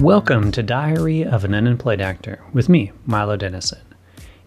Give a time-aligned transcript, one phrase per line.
[0.00, 3.82] Welcome to Diary of an Unemployed Actor with me, Milo Dennison.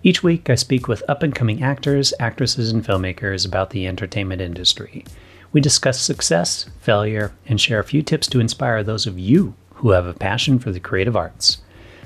[0.02, 4.42] Each week, I speak with up and coming actors, actresses, and filmmakers about the entertainment
[4.42, 5.06] industry.
[5.54, 9.92] We discuss success, failure, and share a few tips to inspire those of you who
[9.92, 11.60] have a passion for the creative arts.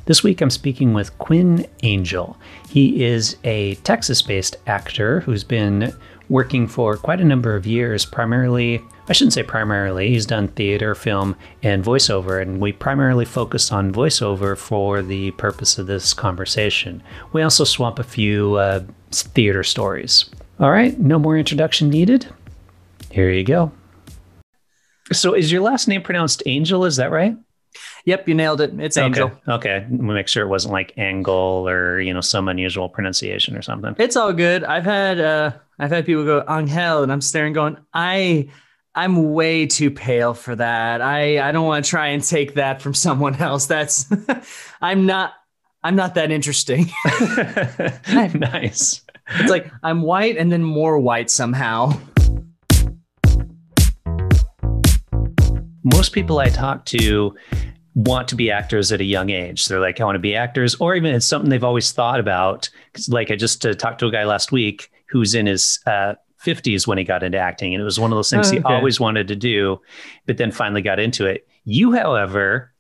[0.06, 2.38] This week, I'm speaking with Quinn Angell.
[2.70, 5.94] He is a Texas based actor who's been
[6.28, 10.94] working for quite a number of years, primarily, I shouldn't say primarily, he's done theater,
[10.94, 17.02] film, and voiceover, and we primarily focus on voiceover for the purpose of this conversation.
[17.34, 20.30] We also swap a few uh, theater stories.
[20.60, 22.28] All right, no more introduction needed.
[23.10, 23.72] Here you go.
[25.12, 26.86] So, is your last name pronounced Angel?
[26.86, 27.36] Is that right?
[28.06, 28.80] Yep, you nailed it.
[28.80, 29.32] It's Angel.
[29.48, 29.52] Okay.
[29.78, 29.88] okay.
[29.90, 33.96] We'll make sure it wasn't like Angle or, you know, some unusual pronunciation or something.
[33.98, 34.64] It's all good.
[34.64, 38.50] I've had uh I've had people go Angel and I'm staring going, I
[38.96, 41.02] I'm way too pale for that.
[41.02, 43.68] I I don't want to try and take that from someone else.
[43.68, 44.06] That's
[44.82, 45.34] I'm not
[45.84, 46.88] I'm not that interesting.
[48.34, 49.02] nice.
[49.36, 51.94] It's like I'm white and then more white somehow.
[55.84, 57.36] Most people I talk to
[57.96, 59.68] want to be actors at a young age.
[59.68, 62.70] They're like, I want to be actors, or even it's something they've always thought about.
[63.08, 66.88] Like I just uh, talked to a guy last week who's in his uh, 50s
[66.88, 68.58] when he got into acting, and it was one of those things oh, okay.
[68.58, 69.82] he always wanted to do,
[70.26, 71.48] but then finally got into it.
[71.66, 72.74] You, however,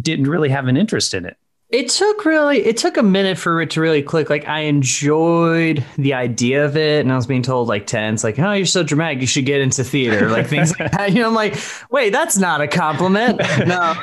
[0.00, 1.36] didn't really have an interest in it.
[1.68, 4.28] It took really, it took a minute for it to really click.
[4.28, 8.38] Like I enjoyed the idea of it, and I was being told like tens, like,
[8.38, 11.12] "Oh, you're so dramatic, you should get into theater," like things like that.
[11.12, 11.56] You know, I'm like,
[11.90, 13.40] wait, that's not a compliment.
[13.66, 13.94] No,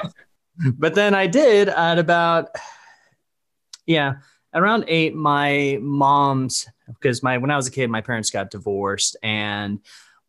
[0.77, 2.49] but then I did at about,
[3.85, 4.15] yeah,
[4.53, 5.15] around eight.
[5.15, 9.79] My mom's because my when I was a kid, my parents got divorced, and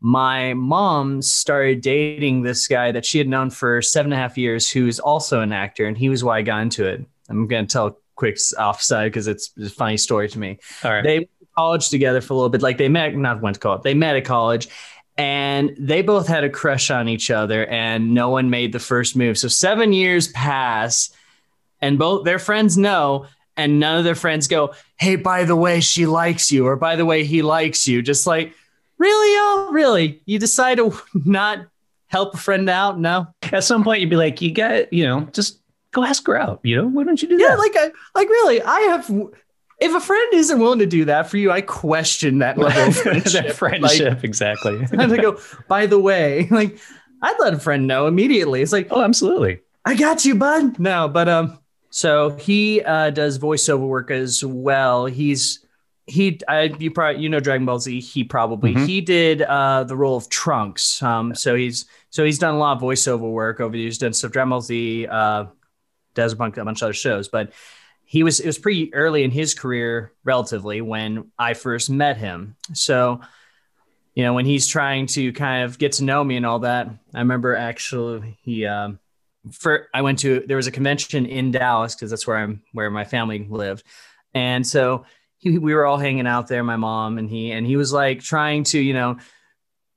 [0.00, 4.38] my mom started dating this guy that she had known for seven and a half
[4.38, 7.04] years, who's also an actor, and he was why I got into it.
[7.28, 10.58] I'm going to tell quick offside because it's, it's, a funny story to me.
[10.84, 11.02] All right.
[11.02, 12.60] They went to college together for a little bit.
[12.60, 13.82] Like they met, not went to college.
[13.82, 14.68] They met at college,
[15.16, 19.16] and they both had a crush on each other, and no one made the first
[19.16, 19.36] move.
[19.36, 21.10] So seven years pass,
[21.80, 25.80] and both their friends know, and none of their friends go, "Hey, by the way,
[25.80, 28.54] she likes you," or "By the way, he likes you." Just like,
[28.98, 30.22] really, oh, really?
[30.26, 31.66] You decide to not
[32.08, 32.98] help a friend out?
[32.98, 33.28] No.
[33.52, 35.58] At some point, you'd be like, "You got, you know, just."
[35.92, 36.60] Go ask her out.
[36.62, 37.54] You know, why don't you do yeah, that?
[37.54, 39.10] Yeah, like, I, like really, I have
[39.80, 42.96] if a friend isn't willing to do that for you, I question that level of
[43.02, 43.46] friendship.
[43.46, 44.86] that friendship, like, exactly.
[44.92, 46.78] and I go, by the way, like
[47.22, 48.62] I'd let a friend know immediately.
[48.62, 49.60] It's like, oh, absolutely.
[49.84, 50.78] I got you, bud.
[50.78, 51.58] No, but um,
[51.90, 55.06] so he uh, does voiceover work as well.
[55.06, 55.64] He's
[56.06, 58.00] he I you probably you know Dragon Ball Z.
[58.00, 58.86] He probably mm-hmm.
[58.86, 61.02] he did uh the role of Trunks.
[61.02, 63.98] Um, so he's so he's done a lot of voiceover work over the years.
[63.98, 65.06] Done stuff Dragon Ball Z.
[65.06, 65.46] Uh,
[66.14, 67.52] does a bunch, a bunch of other shows, but
[68.04, 72.56] he was it was pretty early in his career relatively when I first met him.
[72.74, 73.20] So,
[74.14, 76.88] you know, when he's trying to kind of get to know me and all that,
[77.14, 78.98] I remember actually he um
[79.52, 82.90] for I went to there was a convention in Dallas because that's where I'm where
[82.90, 83.84] my family lived.
[84.34, 85.04] And so
[85.38, 88.20] he, we were all hanging out there, my mom and he, and he was like
[88.20, 89.18] trying to, you know,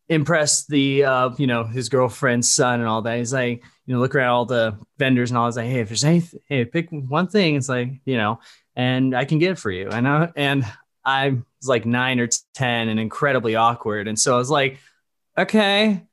[0.10, 3.18] impress the uh, you know, his girlfriend's son and all that.
[3.18, 5.48] He's like, you know, look around all the vendors and all.
[5.48, 7.56] It's like, hey, if there's anything, hey, pick one thing.
[7.56, 8.40] It's like, you know,
[8.76, 9.90] and I can get it for you.
[9.90, 10.32] I know.
[10.36, 10.66] And
[11.06, 14.08] I was like nine or 10 and incredibly awkward.
[14.08, 14.80] And so I was like,
[15.38, 16.04] okay.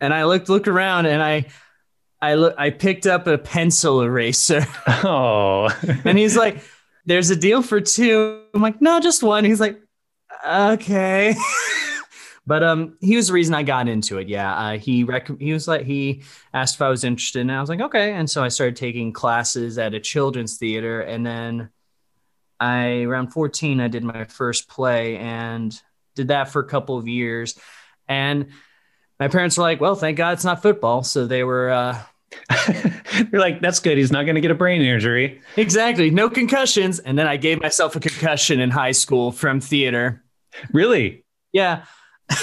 [0.00, 1.46] And I looked, looked around and I,
[2.20, 4.66] I look, I picked up a pencil eraser.
[4.88, 5.68] Oh,
[6.04, 6.62] and he's like,
[7.04, 8.42] there's a deal for two.
[8.54, 9.44] I'm like, no, just one.
[9.44, 9.80] He's like,
[10.46, 11.34] okay.
[12.48, 14.28] But um, he was the reason I got into it.
[14.28, 16.22] Yeah, uh, he rec- he was like he
[16.54, 18.12] asked if I was interested, and I was like, okay.
[18.12, 21.70] And so I started taking classes at a children's theater, and then
[22.60, 25.78] I around 14, I did my first play and
[26.14, 27.58] did that for a couple of years,
[28.06, 28.46] and
[29.18, 31.70] my parents were like, well, thank God it's not football, so they were.
[31.70, 32.02] Uh,
[33.32, 33.96] You're like, that's good.
[33.96, 35.40] He's not going to get a brain injury.
[35.56, 36.10] Exactly.
[36.10, 36.98] No concussions.
[36.98, 40.22] And then I gave myself a concussion in high school from theater.
[40.72, 41.24] Really?
[41.52, 41.84] Yeah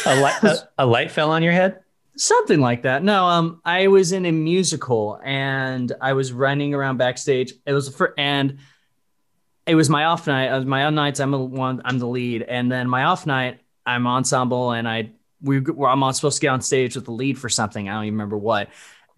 [0.06, 1.80] a, light, a, a light fell on your head?
[2.16, 3.04] Something like that.
[3.04, 7.54] No, um, I was in a musical and I was running around backstage.
[7.66, 8.60] It was for and
[9.66, 10.52] it was my off night.
[10.52, 11.82] Was my on nights, I'm the one.
[11.86, 15.12] I'm the lead, and then my off night, I'm ensemble, and I
[15.44, 17.90] we I'm supposed to get on stage with the lead for something.
[17.90, 18.70] I don't even remember what.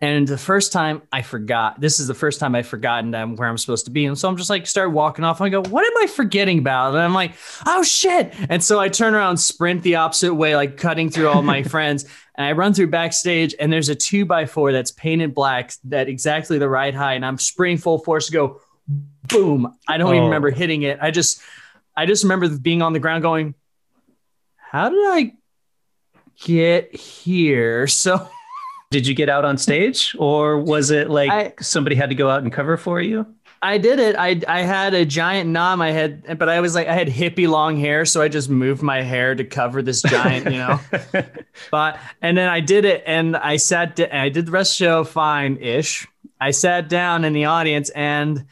[0.01, 3.57] And the first time I forgot, this is the first time I've forgotten where I'm
[3.57, 4.05] supposed to be.
[4.05, 5.39] And so I'm just like, start walking off.
[5.39, 6.89] And I go, what am I forgetting about?
[6.89, 7.31] And I'm like,
[7.65, 8.33] oh shit.
[8.49, 12.03] And so I turn around, sprint the opposite way, like cutting through all my friends.
[12.35, 16.09] And I run through backstage, and there's a two by four that's painted black, that
[16.09, 17.13] exactly the right height.
[17.13, 18.61] And I'm sprinting full force to go,
[19.29, 19.73] boom.
[19.87, 20.13] I don't oh.
[20.13, 20.99] even remember hitting it.
[21.01, 21.41] I just,
[21.95, 23.55] I just remember being on the ground going,
[24.57, 25.31] how did I
[26.43, 27.87] get here?
[27.87, 28.27] So
[28.91, 32.29] did you get out on stage or was it like I, somebody had to go
[32.29, 33.25] out and cover for you?
[33.61, 34.15] I did it.
[34.15, 37.47] I I had a giant knot I had, but I was like I had hippie
[37.47, 40.79] long hair, so I just moved my hair to cover this giant, you know.
[41.71, 43.99] but and then I did it, and I sat.
[43.99, 46.07] and I did the rest of the show fine ish.
[46.39, 48.45] I sat down in the audience, and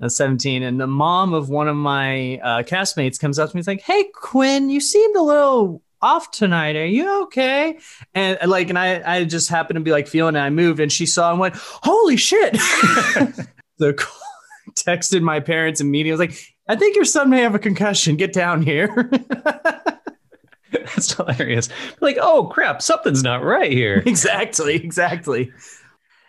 [0.00, 3.56] I was 17, and the mom of one of my uh, castmates comes up to
[3.56, 3.60] me.
[3.60, 6.76] He's like, "Hey, Quinn, you seemed a little off tonight.
[6.76, 7.78] Are you okay?
[8.14, 10.40] And like, and I, I just happened to be like feeling it.
[10.40, 12.56] I moved and she saw and went, holy shit.
[13.78, 13.92] so
[14.70, 16.26] texted my parents immediately.
[16.26, 18.14] I was like, I think your son may have a concussion.
[18.16, 19.10] Get down here.
[20.70, 21.68] That's hilarious.
[22.00, 24.02] Like, oh crap, something's not right here.
[24.06, 25.52] exactly, exactly.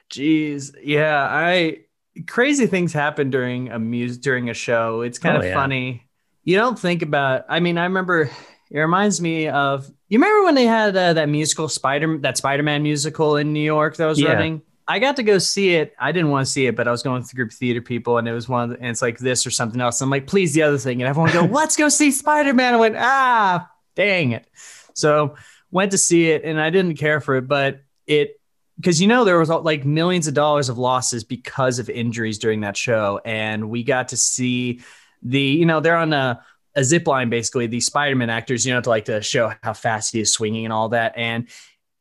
[0.09, 0.73] Jeez.
[0.83, 1.79] Yeah, I
[2.25, 5.01] crazy things happen during a music during a show.
[5.01, 5.53] It's kind oh, of yeah.
[5.53, 6.03] funny.
[6.43, 8.31] You don't think about I mean, I remember
[8.69, 12.83] it reminds me of you remember when they had uh, that musical Spider that Spider-Man
[12.83, 14.33] musical in New York that was yeah.
[14.33, 14.61] running?
[14.87, 15.93] I got to go see it.
[15.99, 17.81] I didn't want to see it, but I was going with a group of theater
[17.81, 19.99] people, and it was one, the, and it's like this or something else.
[19.99, 22.73] I'm like, please, the other thing, and everyone go, let's go see Spider Man.
[22.73, 24.47] I went, ah, dang it.
[24.93, 25.35] So
[25.71, 28.39] went to see it, and I didn't care for it, but it
[28.79, 32.61] because you know there was like millions of dollars of losses because of injuries during
[32.61, 34.81] that show, and we got to see
[35.21, 36.43] the you know they're on a
[36.77, 40.13] a zip line basically these spider-man actors you know to like to show how fast
[40.13, 41.49] he is swinging and all that and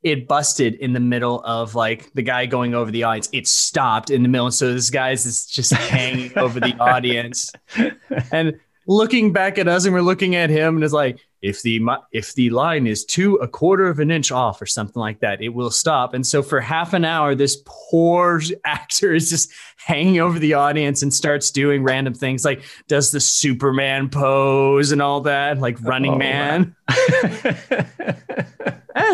[0.07, 3.29] it busted in the middle of like the guy going over the audience.
[3.33, 7.53] It stopped in the middle and so this guy's is just hanging over the audience.
[8.31, 11.81] And looking back at us and we're looking at him and it's like if the
[12.13, 15.41] if the line is two a quarter of an inch off or something like that
[15.41, 20.19] it will stop and so for half an hour this poor actor is just hanging
[20.19, 25.21] over the audience and starts doing random things like does the superman pose and all
[25.21, 26.75] that like running oh, man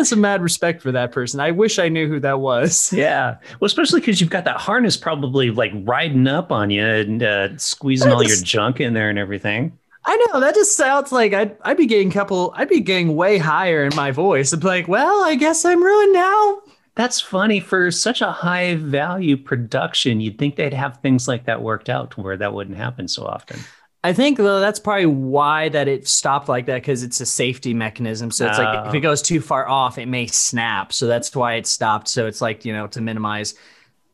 [0.03, 1.39] have some mad respect for that person.
[1.39, 2.91] I wish I knew who that was.
[3.03, 3.37] Yeah.
[3.59, 7.57] Well, especially because you've got that harness probably like riding up on you and uh,
[7.57, 9.77] squeezing all your junk in there and everything.
[10.05, 13.37] I know that just sounds like I'd I'd be getting couple I'd be getting way
[13.37, 14.53] higher in my voice.
[14.53, 16.61] I'd be like, well, I guess I'm ruined now.
[16.95, 20.21] That's funny for such a high value production.
[20.21, 23.25] You'd think they'd have things like that worked out to where that wouldn't happen so
[23.25, 23.59] often.
[24.03, 27.73] I think though that's probably why that it stopped like that because it's a safety
[27.73, 28.29] mechanism.
[28.31, 28.91] So it's like if ah.
[28.91, 29.01] it oh.
[29.01, 30.91] goes too far off, it may snap.
[30.91, 32.09] So that's why it stopped.
[32.09, 33.55] So it's like you know to minimize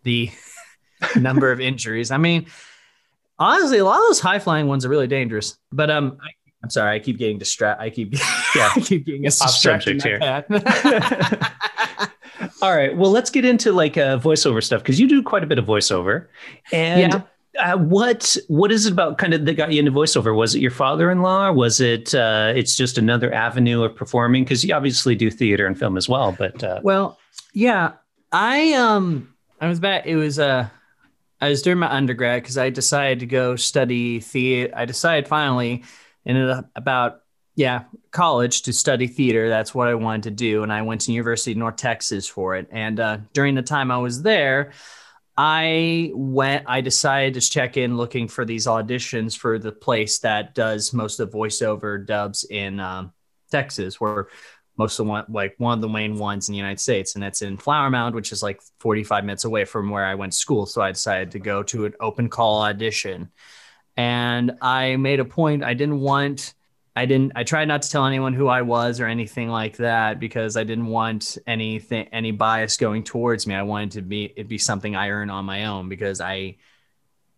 [0.03, 0.29] the
[1.19, 2.11] number of injuries.
[2.11, 2.45] I mean,
[3.39, 5.57] honestly, a lot of those high flying ones are really dangerous.
[5.71, 6.27] But um, I,
[6.63, 7.83] am sorry, I keep getting distracted.
[7.83, 8.13] I keep
[8.55, 10.19] yeah, I keep getting a subject here.
[12.61, 15.47] All right, well, let's get into like uh, voiceover stuff because you do quite a
[15.47, 16.27] bit of voiceover,
[16.71, 17.13] and.
[17.13, 17.21] Yeah.
[17.57, 20.33] Uh, what what is it about kind of that got you into voiceover?
[20.33, 21.51] Was it your father-in-law?
[21.51, 24.43] Was it uh, it's just another avenue of performing?
[24.43, 26.31] Because you obviously do theater and film as well.
[26.31, 26.79] But uh...
[26.83, 27.17] well,
[27.53, 27.93] yeah,
[28.31, 30.05] I um I was back.
[30.05, 30.69] It was uh
[31.41, 34.73] I was during my undergrad because I decided to go study theater.
[34.75, 35.83] I decided finally,
[36.27, 37.21] up about
[37.55, 39.49] yeah college to study theater.
[39.49, 42.55] That's what I wanted to do, and I went to University of North Texas for
[42.55, 42.67] it.
[42.71, 44.73] And uh, during the time I was there,
[45.37, 46.65] I went.
[46.67, 51.19] I decided to check in looking for these auditions for the place that does most
[51.19, 53.13] of the voiceover dubs in um,
[53.49, 54.27] Texas, where
[54.79, 57.41] most of one like one of the main ones in the United States, and that's
[57.41, 60.65] in Flower Mound, which is like 45 minutes away from where I went to school.
[60.65, 63.29] So I decided to go to an open call audition.
[63.97, 66.53] And I made a point, I didn't want
[66.95, 70.17] I didn't I tried not to tell anyone who I was or anything like that
[70.17, 73.55] because I didn't want anything any bias going towards me.
[73.55, 76.55] I wanted to be it be something I earn on my own because I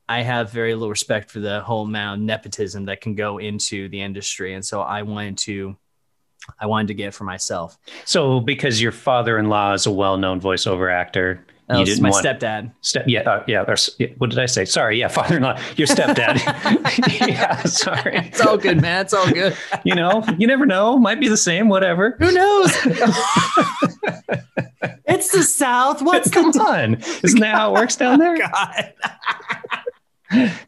[0.07, 3.89] I have very little respect for the whole amount of nepotism that can go into
[3.89, 4.53] the industry.
[4.53, 5.75] And so I wanted to
[6.59, 7.77] I wanted to get for myself.
[8.05, 12.71] So, because your father-in-law is a well-known voiceover actor, oh, you didn't my want, stepdad.
[12.81, 13.75] Step, yeah, uh, yeah, or,
[14.17, 14.65] What did I say?
[14.65, 16.37] Sorry, yeah, father-in-law, your stepdad.
[17.27, 18.17] yeah, sorry.
[18.17, 19.01] It's all good, man.
[19.01, 19.55] It's all good.
[19.83, 20.97] you know, you never know.
[20.97, 21.69] Might be the same.
[21.69, 22.15] Whatever.
[22.19, 22.71] Who knows?
[25.05, 26.01] it's the South.
[26.01, 26.95] What's come the on?
[27.23, 28.37] Isn't that how it works down there?
[28.37, 28.93] God.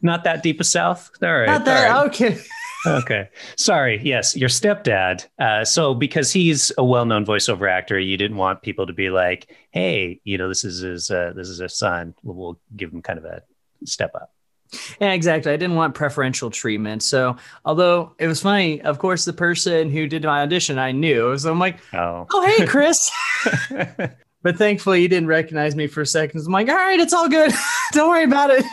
[0.02, 1.10] Not that deep of South.
[1.22, 1.46] All right.
[1.46, 1.88] Not that.
[1.88, 2.06] Right.
[2.06, 2.38] Okay.
[2.86, 3.28] Okay.
[3.56, 4.00] Sorry.
[4.02, 5.26] Yes, your stepdad.
[5.38, 9.54] Uh, so because he's a well-known voiceover actor, you didn't want people to be like,
[9.70, 12.14] "Hey, you know, this is his uh, this is his son.
[12.22, 13.42] We'll give him kind of a
[13.84, 14.34] step up."
[15.00, 15.52] Yeah, exactly.
[15.52, 17.02] I didn't want preferential treatment.
[17.02, 21.36] So, although it was funny, of course, the person who did my audition, I knew.
[21.38, 23.10] So I'm like, "Oh, oh hey, Chris."
[24.42, 26.42] but thankfully, he didn't recognize me for a second.
[26.46, 27.52] I'm like, "All right, it's all good.
[27.92, 28.64] Don't worry about it."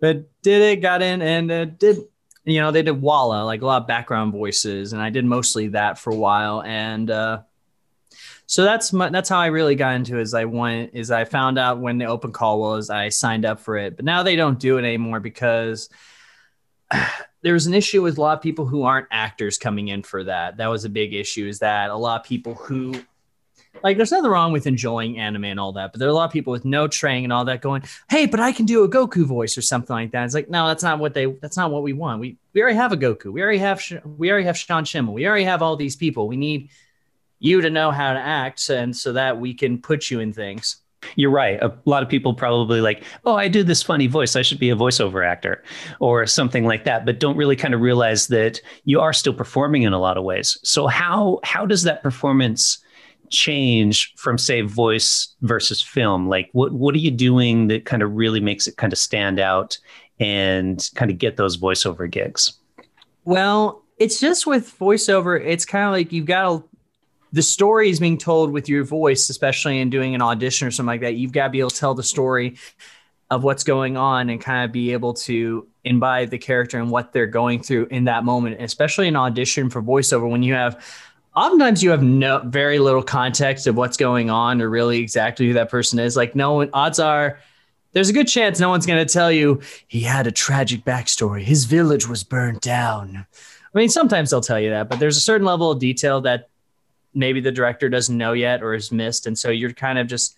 [0.00, 1.98] but did it, got in, and uh, did
[2.44, 5.68] you know they did Walla, like a lot of background voices, and I did mostly
[5.68, 7.42] that for a while, and uh,
[8.46, 10.22] so that's my, that's how I really got into it.
[10.22, 13.60] Is I went is I found out when the open call was, I signed up
[13.60, 15.88] for it, but now they don't do it anymore because.
[17.42, 20.24] there was an issue with a lot of people who aren't actors coming in for
[20.24, 20.58] that.
[20.58, 21.46] That was a big issue.
[21.46, 23.02] Is that a lot of people who
[23.82, 26.26] like there's nothing wrong with enjoying anime and all that, but there are a lot
[26.26, 28.88] of people with no training and all that going, "Hey, but I can do a
[28.88, 31.26] Goku voice or something like that." It's like, no, that's not what they.
[31.26, 32.20] That's not what we want.
[32.20, 33.32] We we already have a Goku.
[33.32, 35.12] We already have we already have Sean Schemmel.
[35.12, 36.28] We already have all these people.
[36.28, 36.70] We need
[37.38, 40.76] you to know how to act, and so that we can put you in things.
[41.16, 41.60] You're right.
[41.62, 44.36] A lot of people probably like, oh, I do this funny voice.
[44.36, 45.64] I should be a voiceover actor
[45.98, 49.82] or something like that, but don't really kind of realize that you are still performing
[49.82, 50.58] in a lot of ways.
[50.62, 52.78] So how how does that performance
[53.30, 56.28] change from say voice versus film?
[56.28, 59.40] Like what what are you doing that kind of really makes it kind of stand
[59.40, 59.78] out
[60.18, 62.52] and kind of get those voiceover gigs?
[63.24, 66.70] Well, it's just with voiceover, it's kind of like you've got to
[67.32, 70.88] the story is being told with your voice, especially in doing an audition or something
[70.88, 71.14] like that.
[71.14, 72.56] You've got to be able to tell the story
[73.30, 77.12] of what's going on and kind of be able to imbibe the character and what
[77.12, 80.84] they're going through in that moment, especially an audition for voiceover when you have
[81.34, 85.52] oftentimes you have no very little context of what's going on or really exactly who
[85.54, 86.16] that person is.
[86.16, 87.38] Like no one, odds are
[87.92, 91.42] there's a good chance no one's going to tell you he had a tragic backstory.
[91.42, 93.26] His village was burned down.
[93.74, 96.48] I mean, sometimes they'll tell you that, but there's a certain level of detail that
[97.14, 99.26] maybe the director doesn't know yet or is missed.
[99.26, 100.36] And so you're kind of just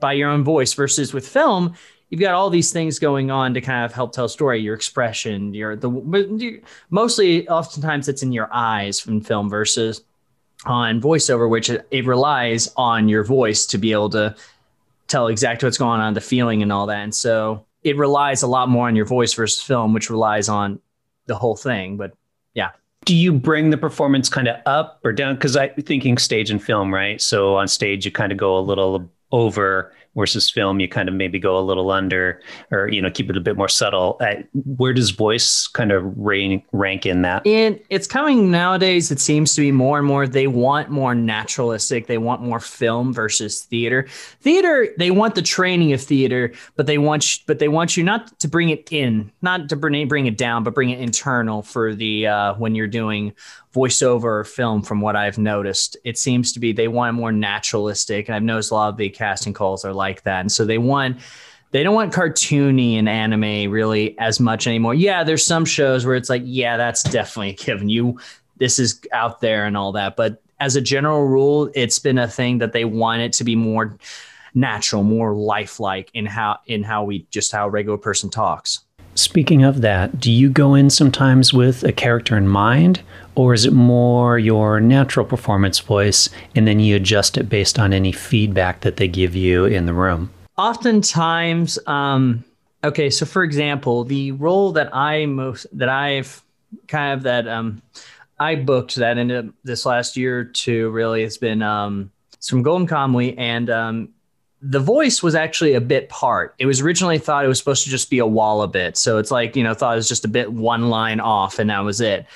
[0.00, 1.74] by your own voice versus with film,
[2.12, 4.74] you've got all these things going on to kind of help tell a story your
[4.74, 10.02] expression your the mostly oftentimes it's in your eyes from film versus
[10.64, 14.34] on voiceover, which it relies on your voice to be able to
[15.08, 17.02] tell exactly what's going on, the feeling and all that.
[17.02, 20.80] And so it relies a lot more on your voice versus film, which relies on
[21.26, 21.96] the whole thing.
[21.96, 22.12] But
[22.54, 22.70] yeah.
[23.04, 25.34] Do you bring the performance kind of up or down?
[25.34, 27.20] Because I'm thinking stage and film, right?
[27.20, 31.14] So on stage, you kind of go a little over versus film you kind of
[31.14, 32.40] maybe go a little under
[32.70, 34.16] or you know keep it a bit more subtle.
[34.20, 37.46] Uh, where does voice kind of rank rank in that?
[37.46, 42.06] And it's coming nowadays it seems to be more and more they want more naturalistic
[42.06, 44.06] they want more film versus theater.
[44.40, 48.38] Theater they want the training of theater but they want but they want you not
[48.40, 51.94] to bring it in not to bring, bring it down but bring it internal for
[51.94, 53.32] the uh, when you're doing
[53.74, 55.96] voiceover film from what I've noticed.
[56.04, 58.28] It seems to be they want more naturalistic.
[58.28, 60.40] And I've noticed a lot of the casting calls are like that.
[60.40, 61.18] And so they want
[61.70, 64.94] they don't want cartoony and anime really as much anymore.
[64.94, 68.18] Yeah, there's some shows where it's like, yeah, that's definitely given you
[68.58, 70.16] this is out there and all that.
[70.16, 73.56] But as a general rule, it's been a thing that they want it to be
[73.56, 73.96] more
[74.54, 78.84] natural, more lifelike in how in how we just how a regular person talks.
[79.14, 83.02] Speaking of that, do you go in sometimes with a character in mind,
[83.34, 87.92] or is it more your natural performance voice and then you adjust it based on
[87.92, 90.30] any feedback that they give you in the room?
[90.56, 92.44] Oftentimes, um,
[92.84, 96.42] okay, so for example, the role that I most that I've
[96.88, 97.82] kind of that um,
[98.38, 102.86] I booked that into this last year two really has been um, it's from Golden
[102.86, 104.08] Kamuy and um,
[104.64, 106.54] the voice was actually a bit part.
[106.58, 108.96] It was originally thought it was supposed to just be a Walla bit.
[108.96, 111.68] So it's like, you know, thought it was just a bit one line off and
[111.68, 112.26] that was it.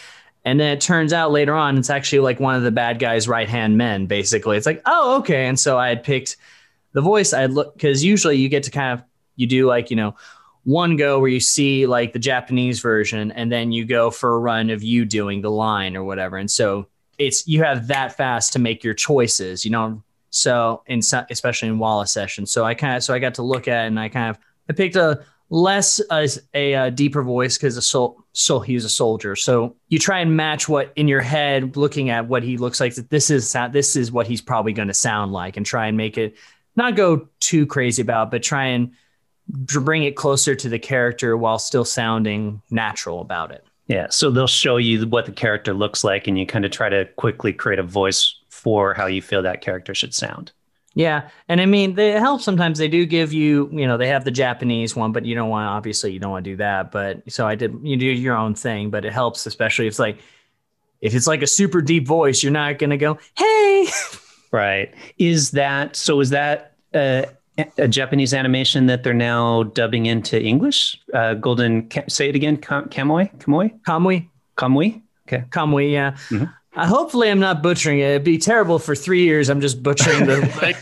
[0.44, 3.28] And then it turns out later on, it's actually like one of the bad guy's
[3.28, 4.56] right hand men, basically.
[4.56, 5.46] It's like, oh, okay.
[5.46, 6.36] And so I had picked
[6.92, 7.32] the voice.
[7.32, 9.04] I looked because usually you get to kind of,
[9.36, 10.16] you do like, you know,
[10.64, 14.38] one go where you see like the Japanese version and then you go for a
[14.38, 16.36] run of you doing the line or whatever.
[16.36, 19.64] And so it's, you have that fast to make your choices.
[19.64, 20.02] You know,
[20.36, 21.00] so in
[21.30, 22.52] especially in Wallace sessions.
[22.52, 24.38] So I kind of so I got to look at and I kind of
[24.68, 28.84] I picked a less as a, a, deeper voice because a soul soul he was
[28.84, 29.36] a soldier.
[29.36, 32.94] So you try and match what in your head, looking at what he looks like.
[32.96, 35.96] That this is this is what he's probably going to sound like, and try and
[35.96, 36.36] make it
[36.74, 38.92] not go too crazy about, but try and
[39.48, 43.64] bring it closer to the character while still sounding natural about it.
[43.86, 44.08] Yeah.
[44.10, 47.06] So they'll show you what the character looks like, and you kind of try to
[47.16, 48.35] quickly create a voice
[48.66, 50.50] for how you feel that character should sound.
[50.94, 52.78] Yeah, and I mean, they, it helps sometimes.
[52.78, 55.68] They do give you, you know, they have the Japanese one, but you don't want
[55.68, 56.90] obviously you don't want to do that.
[56.90, 57.78] But so I did.
[57.84, 60.18] You do your own thing, but it helps, especially if it's like
[61.00, 63.86] if it's like a super deep voice, you're not gonna go, "Hey."
[64.52, 64.94] Right.
[65.18, 66.20] Is that so?
[66.20, 67.24] Is that uh,
[67.78, 70.98] a Japanese animation that they're now dubbing into English?
[71.12, 72.56] Uh, Golden, say it again.
[72.56, 75.02] Kamuy, Kamuy, Kamuy, Kamuy.
[75.28, 75.92] Okay, Kamuy.
[75.92, 76.12] Yeah.
[76.30, 76.44] Mm-hmm.
[76.76, 78.04] Uh, hopefully, I'm not butchering it.
[78.10, 79.48] It'd be terrible for three years.
[79.48, 80.76] I'm just butchering the like.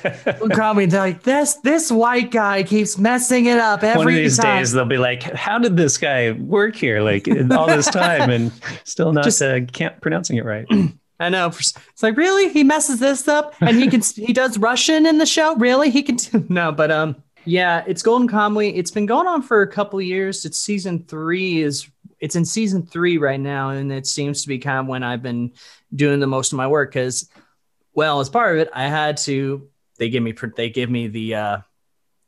[0.50, 0.90] Kamuy.
[0.90, 1.54] They're like this.
[1.58, 4.58] This white guy keeps messing it up every One of these time.
[4.58, 7.00] days, they'll be like, "How did this guy work here?
[7.00, 8.50] Like all this time and
[8.82, 10.66] still not just, uh, can't pronouncing it right."
[11.20, 11.46] I know.
[11.46, 15.26] It's like really, he messes this up, and he can he does Russian in the
[15.26, 15.54] show.
[15.56, 18.76] Really, he can do no, but um, yeah, it's Golden Kamuy.
[18.76, 20.44] It's been going on for a couple years.
[20.44, 21.88] It's season three is
[22.24, 25.22] it's in season three right now, and it seems to be kind of when I've
[25.22, 25.52] been
[25.94, 27.28] doing the most of my work because,
[27.92, 29.68] well, as part of it, I had to.
[29.98, 31.34] They give me they give me the.
[31.34, 31.58] uh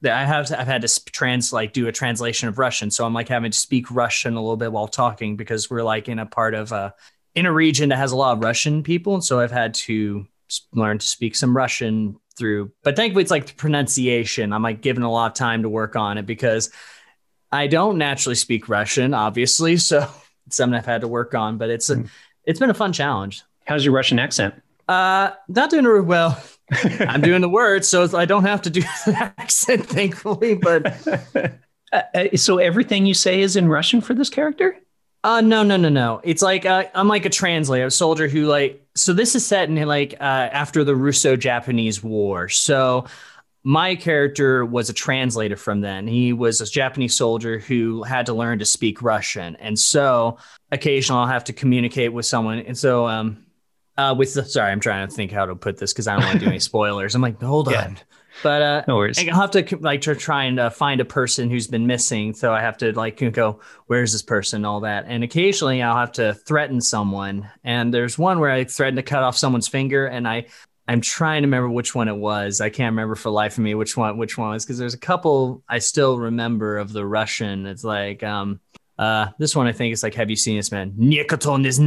[0.05, 3.29] I have I've had to trans like do a translation of Russian, so I'm like
[3.29, 6.53] having to speak Russian a little bit while talking because we're like in a part
[6.53, 6.91] of uh
[7.35, 10.27] in a region that has a lot of Russian people, and so I've had to
[10.75, 12.71] learn to speak some Russian through.
[12.85, 14.53] But thankfully, it's like the pronunciation.
[14.53, 16.71] I'm like given a lot of time to work on it because
[17.57, 19.77] I don't naturally speak Russian, obviously.
[19.77, 20.09] So
[20.47, 21.59] it's something I've had to work on.
[21.59, 22.09] But it's a, mm.
[22.45, 23.43] it's been a fun challenge.
[23.65, 24.55] How's your Russian accent?
[24.89, 26.41] Uh, not doing it well.
[27.01, 30.55] I'm doing the words, so I don't have to do the accent, thankfully.
[30.55, 31.07] But
[31.93, 34.77] uh, uh, so everything you say is in Russian for this character?
[35.25, 36.21] Uh no no no no.
[36.23, 39.69] It's like uh, I'm like a translator, a soldier who like so this is set
[39.69, 40.23] in like uh,
[40.53, 42.49] after the Russo-Japanese War.
[42.49, 43.07] So
[43.67, 46.07] my character was a translator from then.
[46.07, 50.39] He was a Japanese soldier who had to learn to speak Russian, and so
[50.71, 52.61] occasionally I'll have to communicate with someone.
[52.61, 53.45] And so um
[53.99, 56.25] uh with the sorry, I'm trying to think how to put this because I don't
[56.25, 57.17] want to do any spoilers.
[57.17, 57.87] I'm like, hold yeah.
[57.87, 57.99] on.
[58.43, 59.19] But uh, no worries.
[59.19, 62.35] I'll have to like to try and uh, find a person who's been missing.
[62.35, 64.65] So I have to like go, where's this person?
[64.65, 65.07] All that.
[65.09, 67.49] And occasionally I'll have to threaten someone.
[67.65, 70.47] And there's one where I threatened to cut off someone's finger, and I
[70.89, 72.61] I'm trying to remember which one it was.
[72.61, 74.99] I can't remember for life of me which one which one was because there's a
[74.99, 77.67] couple I still remember of the Russian.
[77.67, 78.61] It's like um
[78.99, 80.93] uh this one I think is like have you seen this man?
[80.93, 81.81] Nikoton is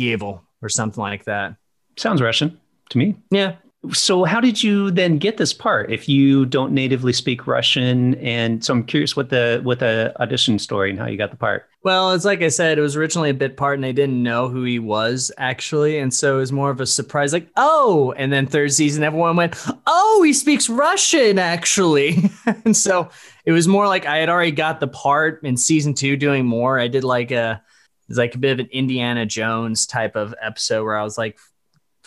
[0.00, 1.56] evil or something like that.
[1.96, 2.58] Sounds Russian
[2.90, 3.16] to me.
[3.30, 3.56] Yeah,
[3.92, 8.14] so how did you then get this part if you don't natively speak Russian?
[8.16, 11.36] And so I'm curious what the what the audition story and how you got the
[11.36, 11.68] part.
[11.82, 14.48] Well, it's like I said, it was originally a bit part, and they didn't know
[14.48, 18.12] who he was actually, and so it was more of a surprise, like oh.
[18.16, 19.54] And then third season, everyone went,
[19.86, 22.30] oh, he speaks Russian actually,
[22.64, 23.08] and so
[23.44, 26.78] it was more like I had already got the part in season two, doing more.
[26.78, 27.62] I did like a
[28.08, 31.38] it's like a bit of an Indiana Jones type of episode where I was like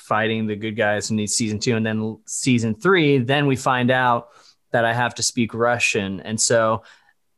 [0.10, 4.30] fighting the good guys in season two, and then season three, then we find out
[4.72, 6.82] that I have to speak Russian, and so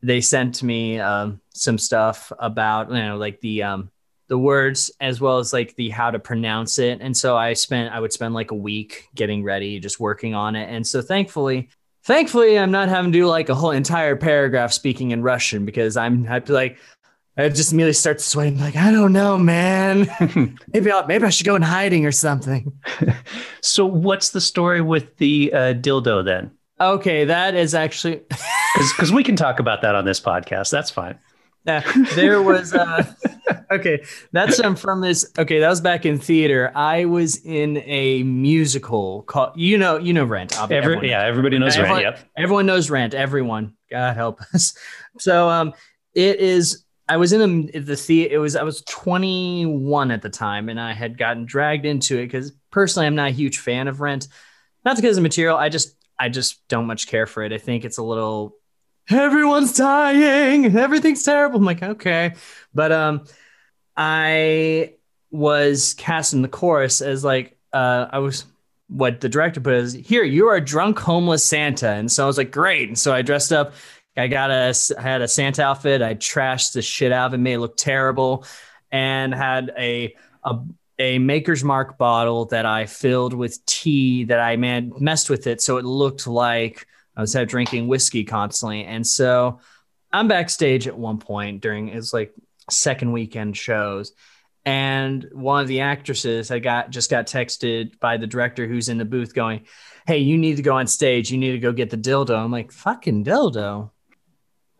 [0.01, 3.91] they sent me um, some stuff about you know like the um,
[4.29, 7.93] the words as well as like the how to pronounce it, and so I spent
[7.93, 11.69] I would spend like a week getting ready, just working on it, and so thankfully.
[12.03, 15.95] Thankfully, I'm not having to do like a whole entire paragraph speaking in Russian because
[15.97, 16.79] I'm I like
[17.37, 20.09] I just immediately start sweating, like, I don't know, man.
[20.73, 22.73] maybe I'll, maybe I should go in hiding or something.
[23.61, 26.51] so, what's the story with the uh, dildo then?
[26.79, 28.21] Okay, that is actually
[28.97, 30.71] because we can talk about that on this podcast.
[30.71, 31.19] That's fine.
[31.65, 31.83] Yeah,
[32.15, 33.05] there was uh,
[33.71, 34.03] okay.
[34.31, 35.31] That's um, from this.
[35.37, 36.71] Okay, that was back in theater.
[36.73, 40.59] I was in a musical called you know you know Rent.
[40.71, 42.17] Every, yeah, everybody knows everyone, Rent.
[42.17, 43.13] Yep, everyone knows Rent.
[43.13, 44.75] Everyone, God help us.
[45.19, 45.73] So um,
[46.15, 48.35] it is I was in the, the theater.
[48.35, 52.27] It was I was 21 at the time, and I had gotten dragged into it
[52.27, 54.29] because personally, I'm not a huge fan of Rent.
[54.85, 55.57] Not because of material.
[55.57, 57.51] I just I just don't much care for it.
[57.51, 58.55] I think it's a little.
[59.09, 60.77] Everyone's dying.
[60.77, 61.57] Everything's terrible.
[61.57, 62.35] I'm like, okay,
[62.73, 63.25] but um,
[63.97, 64.93] I
[65.31, 68.45] was cast in the chorus as like uh, I was
[68.87, 72.27] what the director put as here you are a drunk homeless Santa, and so I
[72.27, 72.87] was like, great.
[72.87, 73.73] And so I dressed up
[74.17, 76.01] I got a, I had a Santa outfit.
[76.01, 78.45] I trashed the shit out of it, made it look terrible,
[78.91, 80.59] and had a, a,
[80.99, 85.61] a Maker's Mark bottle that I filled with tea that I man messed with it
[85.61, 88.83] so it looked like I was drinking whiskey constantly.
[88.83, 89.59] And so
[90.11, 92.33] I'm backstage at one point during it's like
[92.69, 94.13] second weekend shows,
[94.65, 98.97] and one of the actresses I got just got texted by the director who's in
[98.97, 99.65] the booth going,
[100.05, 101.31] "Hey, you need to go on stage.
[101.31, 103.91] You need to go get the dildo." I'm like, "Fucking dildo."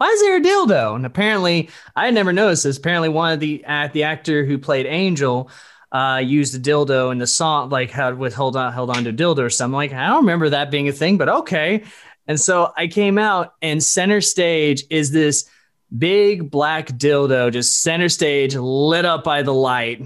[0.02, 0.96] Why is there a dildo?
[0.96, 2.80] And apparently, I never noticed this.
[2.80, 5.52] Apparently, one of the uh, the actor who played Angel
[5.92, 9.14] uh, used a dildo in the song, like had with hold on, held on to
[9.14, 9.76] dildo or something.
[9.76, 11.84] Like I don't remember that being a thing, but okay.
[12.26, 15.48] And so I came out, and center stage is this
[15.96, 20.02] big black dildo, just center stage, lit up by the light.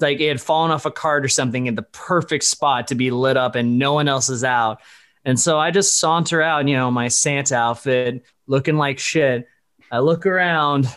[0.00, 3.10] Like it had fallen off a cart or something in the perfect spot to be
[3.10, 4.82] lit up, and no one else is out.
[5.24, 9.46] And so I just saunter out, you know, my Santa outfit, looking like shit.
[9.92, 10.88] I look around,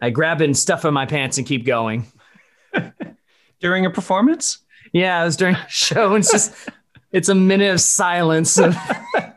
[0.00, 2.06] I grab it and stuff in my pants and keep going.
[3.60, 4.58] During a performance?
[4.92, 6.14] Yeah, it was during a show.
[6.14, 6.54] And it's just,
[7.12, 8.58] it's a minute of silence.
[8.58, 8.76] Of,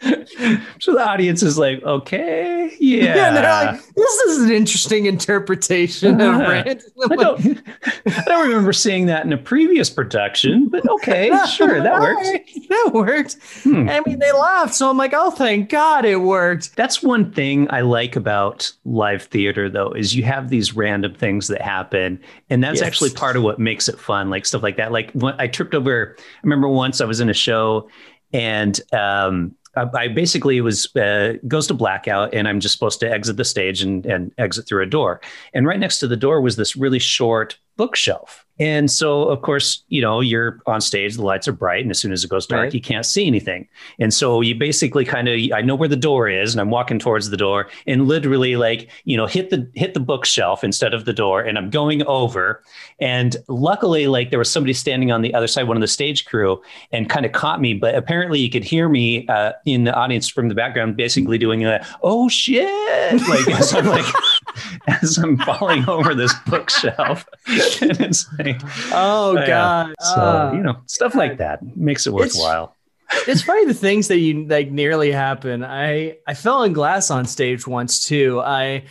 [0.78, 3.16] so the audience is like, okay, yeah.
[3.16, 6.84] yeah like, this is an interesting interpretation of Rent.
[7.10, 7.62] I don't,
[8.06, 12.28] I don't remember seeing that in a previous production, but okay, sure, that works.
[12.68, 13.36] That worked.
[13.64, 13.88] Hmm.
[13.88, 16.76] I mean, they laughed, so I'm like, oh, thank God it worked.
[16.76, 21.48] That's one thing I like about live theater, though, is you have these random things
[21.48, 22.86] that happen, and that's yes.
[22.86, 24.92] actually part of what makes it fun, like stuff like that.
[24.92, 26.16] Like when I tripped over.
[26.18, 27.88] I remember once I was in a show
[28.32, 33.36] and um, I basically was uh, goes to blackout, and I'm just supposed to exit
[33.36, 35.20] the stage and, and exit through a door.
[35.54, 38.44] And right next to the door was this really short bookshelf.
[38.60, 41.98] And so, of course, you know, you're on stage, the lights are bright, and as
[41.98, 42.74] soon as it goes dark, right.
[42.74, 43.68] you can't see anything.
[43.98, 46.98] And so you basically kind of, I know where the door is, and I'm walking
[46.98, 51.04] towards the door, and literally, like, you know, hit the hit the bookshelf instead of
[51.04, 52.62] the door, and I'm going over.
[53.00, 56.24] And luckily, like, there was somebody standing on the other side, one of the stage
[56.24, 57.74] crew, and kind of caught me.
[57.74, 61.64] But apparently, you could hear me uh, in the audience from the background, basically doing
[61.64, 62.68] a, "Oh shit!"
[63.28, 64.06] Like as I'm like
[65.02, 68.47] as I'm falling over this bookshelf, and it's like
[68.92, 69.94] oh god.
[70.00, 72.74] so uh, you know, stuff like that makes it worthwhile.
[73.10, 75.64] It's, it's funny the things that you like nearly happen.
[75.64, 78.40] I I fell in glass on stage once too.
[78.40, 78.84] I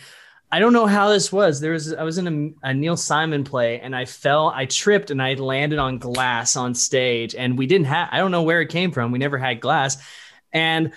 [0.50, 1.60] I don't know how this was.
[1.60, 5.10] There was I was in a, a, Neil Simon play and I fell, I tripped
[5.10, 8.62] and I landed on glass on stage and we didn't have I don't know where
[8.62, 9.12] it came from.
[9.12, 9.98] We never had glass.
[10.52, 10.92] And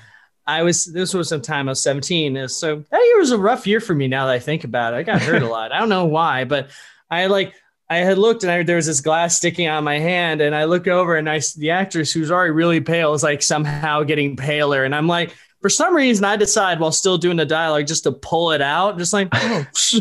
[0.47, 2.47] I was this was some time I was 17.
[2.47, 4.97] So that year was a rough year for me now that I think about it.
[4.97, 5.73] I got hurt a lot.
[5.73, 6.69] I don't know why, but
[7.09, 7.53] I like
[7.91, 10.63] I had looked and I, there was this glass sticking on my hand, and I
[10.63, 14.85] look over and I the actress who's already really pale is like somehow getting paler,
[14.85, 18.13] and I'm like, for some reason, I decide while still doing the dialogue just to
[18.13, 19.65] pull it out, just like, oh,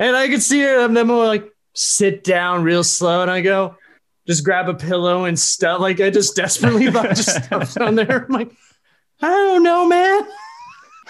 [0.00, 3.42] and I could see her, and then I'm like, sit down real slow, and I
[3.42, 3.76] go,
[4.26, 5.78] just grab a pillow and stuff.
[5.78, 8.24] Like I just desperately just stuff down there.
[8.24, 8.50] I'm like,
[9.20, 10.26] I don't know, man.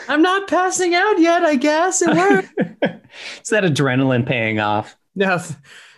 [0.06, 1.44] I'm not passing out yet.
[1.44, 2.52] I guess it worked.
[3.38, 4.98] it's that adrenaline paying off.
[5.16, 5.38] No,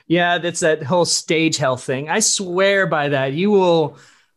[0.07, 2.09] yeah, that's that whole stage health thing.
[2.09, 3.33] I swear by that.
[3.33, 3.97] You will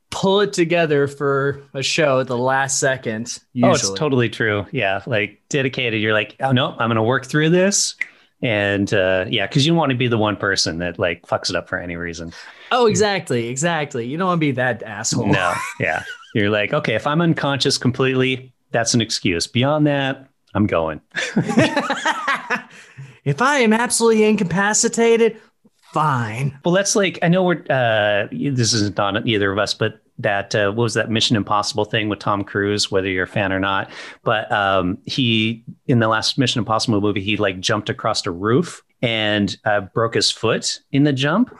[0.09, 3.39] pull it together for a show at the last second.
[3.53, 3.71] Usually.
[3.71, 4.65] Oh, it's totally true.
[4.71, 6.01] Yeah, like dedicated.
[6.01, 7.95] You're like, oh no, I'm going to work through this,
[8.41, 11.49] and uh, yeah, because you don't want to be the one person that like fucks
[11.49, 12.33] it up for any reason.
[12.71, 14.05] Oh, exactly, exactly.
[14.05, 15.27] You don't want to be that asshole.
[15.27, 16.03] No, yeah.
[16.33, 19.47] You're like, okay, if I'm unconscious completely, that's an excuse.
[19.47, 21.01] Beyond that, I'm going.
[23.27, 25.37] If I am absolutely incapacitated,
[25.91, 26.57] fine.
[26.63, 30.55] Well, that's like I know we're uh, this isn't on either of us, but that
[30.55, 33.59] uh, what was that Mission Impossible thing with Tom Cruise, whether you're a fan or
[33.59, 33.91] not.
[34.23, 38.81] But um, he in the last Mission Impossible movie, he like jumped across a roof
[39.01, 41.53] and uh, broke his foot in the jump.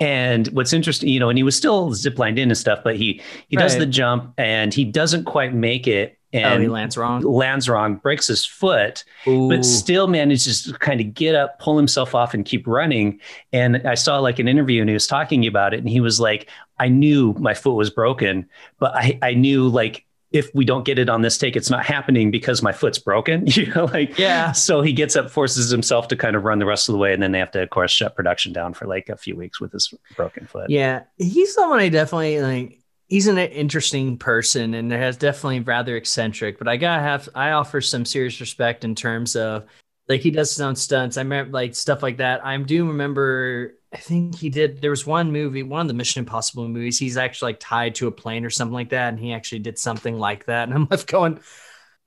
[0.00, 3.20] And what's interesting, you know, and he was still ziplined in and stuff, but he
[3.48, 3.64] he right.
[3.64, 7.22] does the jump and he doesn't quite make it and oh, he lands wrong.
[7.22, 9.48] Lands wrong, breaks his foot, Ooh.
[9.48, 13.20] but still manages to kind of get up, pull himself off, and keep running.
[13.52, 16.18] And I saw like an interview, and he was talking about it, and he was
[16.18, 20.86] like, "I knew my foot was broken, but I I knew like." If we don't
[20.86, 23.46] get it on this take, it's not happening because my foot's broken.
[23.54, 24.52] You know, like yeah.
[24.52, 27.12] So he gets up, forces himself to kind of run the rest of the way,
[27.12, 29.60] and then they have to, of course, shut production down for like a few weeks
[29.60, 30.70] with his broken foot.
[30.70, 32.81] Yeah, he's someone I definitely like
[33.12, 37.82] he's an interesting person and has definitely rather eccentric, but I gotta have I offer
[37.82, 39.66] some serious respect in terms of
[40.08, 41.18] like he does his own stunts.
[41.18, 42.42] I remember like stuff like that.
[42.42, 46.20] I do remember I think he did there was one movie, one of the Mission
[46.20, 49.34] Impossible movies, he's actually like tied to a plane or something like that, and he
[49.34, 50.68] actually did something like that.
[50.68, 51.38] And I'm left going,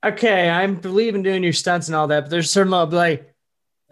[0.04, 3.32] Okay, I believe in doing your stunts and all that, but there's certain like,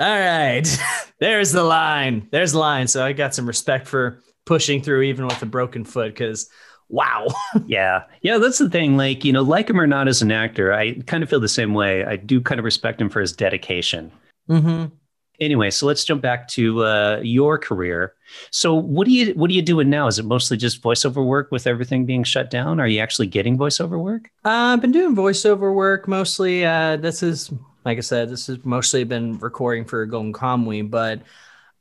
[0.00, 0.66] all right,
[1.20, 2.26] there's the line.
[2.32, 2.88] There's the line.
[2.88, 6.50] So I got some respect for pushing through even with a broken foot because
[6.88, 7.26] wow.
[7.66, 8.04] yeah.
[8.22, 8.96] Yeah, that's the thing.
[8.96, 11.48] Like, you know, like him or not as an actor, I kind of feel the
[11.48, 12.04] same way.
[12.04, 14.12] I do kind of respect him for his dedication.
[14.48, 14.94] Mm-hmm.
[15.40, 18.14] Anyway, so let's jump back to uh, your career.
[18.50, 20.06] So, what do you what are you doing now?
[20.06, 22.78] Is it mostly just voiceover work with everything being shut down?
[22.78, 24.30] Are you actually getting voiceover work?
[24.44, 26.64] Uh, I've been doing voiceover work mostly.
[26.64, 27.50] Uh, this is
[27.84, 31.20] like I said, this has mostly been recording for Golden Kamuy, but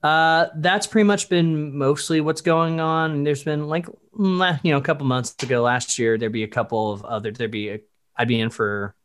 [0.03, 3.23] Uh, that's pretty much been mostly what's going on.
[3.23, 3.87] There's been like,
[4.19, 7.49] you know, a couple months ago last year, there'd be a couple of other, there'd
[7.49, 7.79] be, a,
[8.17, 8.95] I'd be in for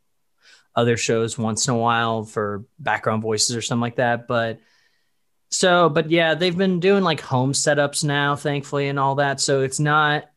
[0.75, 4.27] other shows once in a while for background voices or something like that.
[4.27, 4.59] But
[5.49, 9.39] so, but yeah, they've been doing like home setups now, thankfully, and all that.
[9.39, 10.29] So it's not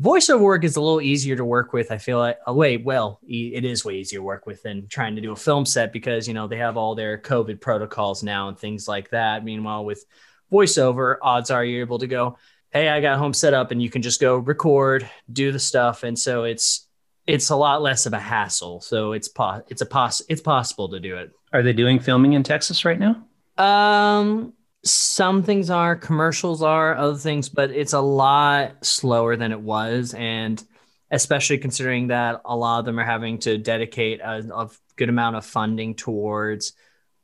[0.00, 1.92] voiceover work is a little easier to work with.
[1.92, 5.14] I feel like, oh, wait, well, it is way easier to work with than trying
[5.16, 8.48] to do a film set because, you know, they have all their COVID protocols now
[8.48, 9.44] and things like that.
[9.44, 10.04] Meanwhile, with
[10.50, 12.38] voiceover, odds are you're able to go,
[12.70, 16.02] hey, I got home set up and you can just go record, do the stuff.
[16.02, 16.86] And so it's,
[17.26, 18.80] it's a lot less of a hassle.
[18.80, 21.30] So it's po- it's a pos- it's possible to do it.
[21.52, 23.24] Are they doing filming in Texas right now?
[23.58, 24.54] Um,
[24.84, 30.14] some things are, commercials are, other things, but it's a lot slower than it was,
[30.14, 30.62] and
[31.10, 35.36] especially considering that a lot of them are having to dedicate a, a good amount
[35.36, 36.72] of funding towards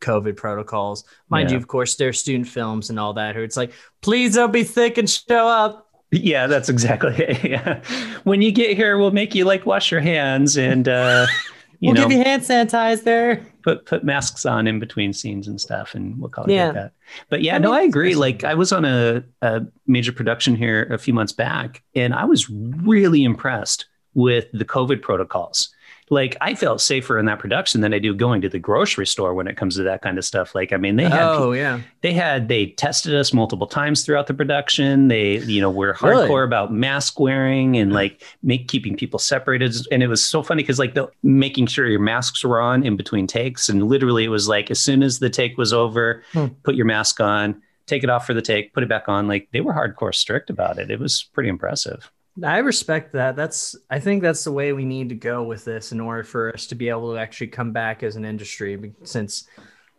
[0.01, 1.05] COVID protocols.
[1.29, 1.55] Mind yeah.
[1.55, 3.35] you, of course, there's student films and all that.
[3.35, 5.89] Who it's like, please don't be thick and show up.
[6.11, 7.45] Yeah, that's exactly it.
[7.45, 7.83] Yeah.
[8.25, 11.27] When you get here, we'll make you like wash your hands and uh
[11.81, 13.45] you we'll know, give you hand sanitizer.
[13.63, 16.73] Put put masks on in between scenes and stuff, and we'll call it yeah.
[16.73, 16.93] that.
[17.29, 18.15] But yeah, I no, I agree.
[18.15, 22.25] Like I was on a, a major production here a few months back, and I
[22.25, 25.69] was really impressed with the COVID protocols
[26.09, 29.35] like I felt safer in that production than I do going to the grocery store
[29.35, 30.55] when it comes to that kind of stuff.
[30.55, 34.29] Like, I mean, they had, oh yeah, they had, they tested us multiple times throughout
[34.29, 35.09] the production.
[35.09, 36.45] They, you know, were hardcore really?
[36.45, 39.75] about mask wearing and like make keeping people separated.
[39.91, 42.97] And it was so funny because like the making sure your masks were on in
[42.97, 43.69] between takes.
[43.69, 46.47] And literally it was like, as soon as the take was over, hmm.
[46.63, 49.27] put your mask on, take it off for the take, put it back on.
[49.27, 50.91] Like they were hardcore strict about it.
[50.91, 52.13] It was pretty impressive.
[52.45, 53.37] I respect that.
[53.37, 56.53] That's I think that's the way we need to go with this in order for
[56.53, 59.49] us to be able to actually come back as an industry since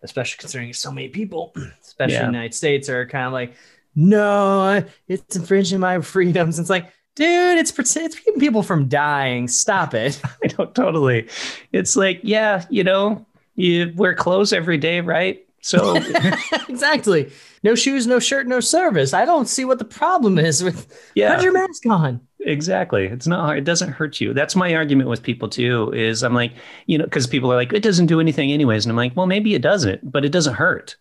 [0.03, 2.25] especially considering so many people, especially yeah.
[2.25, 3.55] in the United States, are kind of like,
[3.95, 6.59] no, it's infringing my freedoms.
[6.59, 9.47] It's like, dude, it's it's keeping people from dying.
[9.47, 10.21] Stop it.
[10.43, 11.27] I don't totally.
[11.71, 15.43] It's like, yeah, you know, you wear clothes every day, right?
[15.61, 15.95] So
[16.69, 17.31] exactly.
[17.67, 19.13] No shoes, no shirt, no service.
[19.13, 21.35] I don't see what the problem is with yeah.
[21.35, 22.21] put your mask on.
[22.39, 23.07] Exactly.
[23.07, 23.57] It's not hard.
[23.57, 24.33] It doesn't hurt you.
[24.33, 26.53] That's my argument with people too, is I'm like,
[26.85, 28.85] you know, because people are like, it doesn't do anything anyways.
[28.85, 30.95] And I'm like, well, maybe it doesn't, but it doesn't hurt.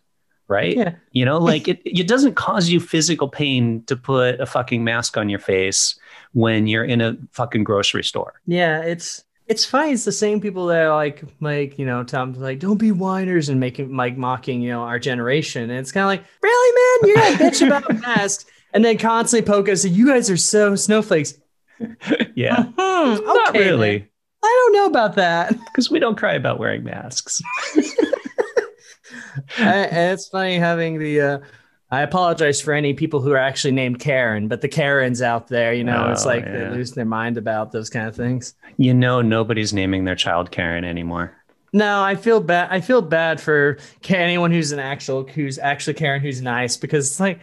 [0.49, 0.75] Right.
[0.75, 0.95] Yeah.
[1.13, 5.15] You know, like it, it doesn't cause you physical pain to put a fucking mask
[5.15, 5.97] on your face
[6.33, 8.41] when you're in a fucking grocery store.
[8.45, 8.81] Yeah.
[8.81, 9.91] It's, it's funny.
[9.91, 13.49] It's the same people that are like, like you know, Tom's like, don't be whiners
[13.49, 15.69] and making like mocking, you know, our generation.
[15.69, 19.47] And it's kind of like, really, man, you're gonna bitch about masks and then constantly
[19.47, 19.85] poke us.
[19.85, 21.35] And you guys are so snowflakes.
[22.35, 23.99] yeah, okay, not really.
[23.99, 24.09] Man.
[24.43, 27.41] I don't know about that because we don't cry about wearing masks.
[29.57, 31.21] and it's funny having the.
[31.21, 31.39] Uh,
[31.89, 35.73] I apologize for any people who are actually named Karen, but the Karens out there,
[35.73, 36.51] you know, oh, it's like yeah.
[36.51, 38.55] they lose their mind about those kind of things.
[38.77, 41.33] You know, nobody's naming their child Karen anymore.
[41.71, 42.69] No, I feel bad.
[42.71, 43.77] I feel bad for
[44.09, 47.39] anyone who's an actual, who's actually Karen, who's nice, because it's like,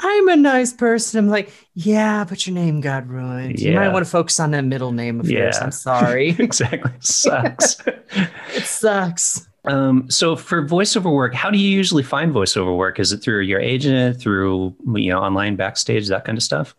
[0.00, 1.18] I'm a nice person.
[1.18, 3.58] I'm like, yeah, but your name got ruined.
[3.58, 3.70] Yeah.
[3.70, 5.40] You might want to focus on that middle name of yeah.
[5.40, 5.58] yours.
[5.58, 6.28] I'm sorry.
[6.38, 6.92] exactly.
[7.00, 7.80] Sucks.
[7.86, 9.47] it sucks.
[9.68, 12.98] Um, so for voiceover work, how do you usually find voiceover work?
[12.98, 16.74] Is it through your agent, through you know, online backstage, that kind of stuff?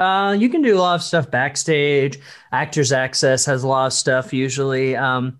[0.00, 2.18] Uh, you can do a lot of stuff backstage.
[2.52, 4.96] Actors Access has a lot of stuff usually.
[4.96, 5.38] Um,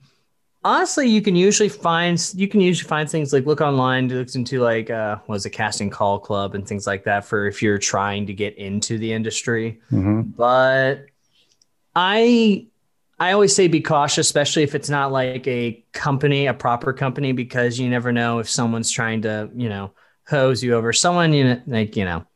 [0.65, 4.61] honestly, you can usually find you can usually find things like look online, look into
[4.61, 8.27] like uh, was a casting call club and things like that for if you're trying
[8.27, 9.81] to get into the industry.
[9.91, 10.23] Mm-hmm.
[10.23, 11.07] But
[11.97, 12.67] I
[13.19, 17.33] I always say be cautious, especially if it's not like a company, a proper company,
[17.33, 19.93] because you never know if someone's trying to, you know,
[20.27, 20.93] hose you over.
[20.93, 22.27] Someone, you know, like, you know,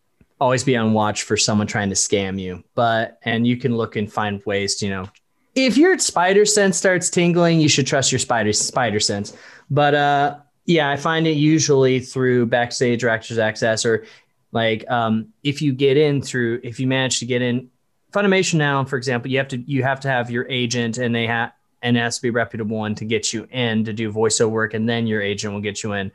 [0.40, 2.62] always be on watch for someone trying to scam you.
[2.74, 5.08] But, and you can look and find ways to, you know,
[5.54, 9.36] if your spider sense starts tingling, you should trust your spider spider sense.
[9.68, 10.36] But, uh,
[10.68, 14.04] yeah, I find it usually through backstage or actors access or
[14.52, 17.70] like um, if you get in through if you manage to get in
[18.12, 21.26] Funimation now, for example, you have to you have to have your agent, and they
[21.26, 24.50] have and it has to be reputable one to get you in to do voiceover
[24.50, 26.10] work, and then your agent will get you in.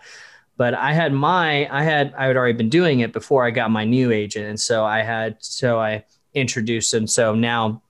[0.58, 3.72] But I had my I had I had already been doing it before I got
[3.72, 6.04] my new agent, and so I had so I
[6.34, 7.08] introduced him.
[7.08, 7.82] So now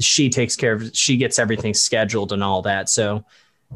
[0.00, 2.88] she takes care of she gets everything scheduled and all that.
[2.88, 3.24] So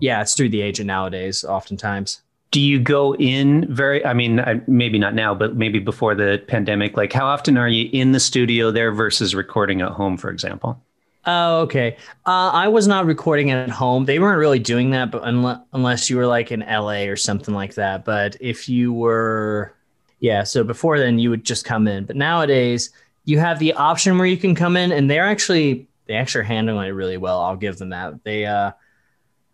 [0.01, 2.24] yeah, it's through the agent nowadays, oftentimes
[2.55, 6.97] do you go in very i mean maybe not now but maybe before the pandemic
[6.97, 10.81] like how often are you in the studio there versus recording at home for example
[11.27, 15.23] oh okay uh, i was not recording at home they weren't really doing that but
[15.25, 19.75] unless, unless you were like in la or something like that but if you were
[20.21, 20.45] Yeah.
[20.45, 22.91] So before then, you would just come in, but nowadays
[23.27, 26.89] you have the option where you can come in, and they're actually they actually handling
[26.89, 27.41] it really well.
[27.41, 28.25] I'll give them that.
[28.25, 28.73] They uh,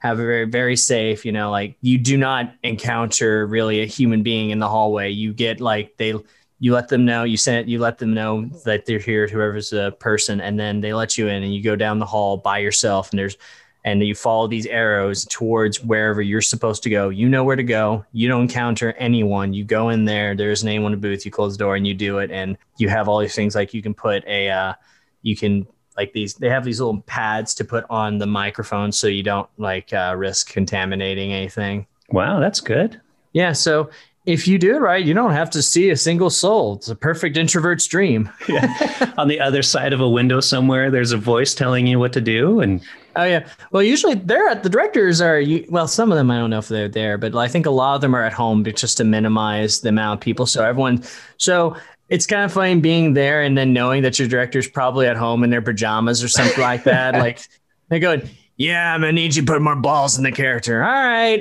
[0.00, 1.24] have a very very safe.
[1.24, 5.10] You know, like you do not encounter really a human being in the hallway.
[5.10, 6.14] You get like they
[6.58, 9.92] you let them know you send you let them know that they're here whoever's the
[9.92, 13.10] person and then they let you in and you go down the hall by yourself
[13.10, 13.38] and there's
[13.84, 17.08] and you follow these arrows towards wherever you're supposed to go.
[17.08, 18.04] You know where to go.
[18.12, 19.54] You don't encounter anyone.
[19.54, 20.34] You go in there.
[20.34, 21.24] There's an anyone in the booth.
[21.24, 22.30] You close the door and you do it.
[22.30, 24.74] And you have all these things like you can put a uh,
[25.22, 29.06] you can like these they have these little pads to put on the microphone so
[29.06, 33.00] you don't like uh, risk contaminating anything wow that's good
[33.32, 33.90] yeah so
[34.26, 36.76] if you do it right, you don't have to see a single soul.
[36.76, 38.30] It's a perfect introvert's dream.
[38.48, 39.12] yeah.
[39.16, 42.20] On the other side of a window somewhere, there's a voice telling you what to
[42.20, 42.60] do.
[42.60, 42.82] And
[43.16, 46.50] oh yeah, well usually they're at the directors are well, some of them I don't
[46.50, 48.98] know if they're there, but I think a lot of them are at home just
[48.98, 50.44] to minimize the amount of people.
[50.44, 51.02] So everyone,
[51.38, 51.76] so
[52.10, 55.44] it's kind of funny being there and then knowing that your director's probably at home
[55.44, 57.14] in their pajamas or something like that.
[57.14, 57.40] Like
[57.88, 60.82] they're going, yeah, I'm gonna need you to put more balls in the character.
[60.82, 61.40] All right.